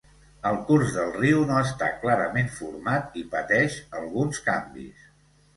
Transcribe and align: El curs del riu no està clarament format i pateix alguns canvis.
El 0.51 0.55
curs 0.69 0.93
del 0.95 1.11
riu 1.17 1.41
no 1.51 1.59
està 1.65 1.89
clarament 2.05 2.49
format 2.55 3.21
i 3.23 3.27
pateix 3.37 3.79
alguns 4.01 4.45
canvis. 4.49 5.07